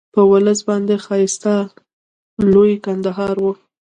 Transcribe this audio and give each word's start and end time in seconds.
په 0.13 0.21
ولس 0.31 0.59
باندې 0.69 0.95
ښایسته 1.05 1.53
لوی 2.53 2.71
کندهار 2.85 3.35
وو. 3.43 3.53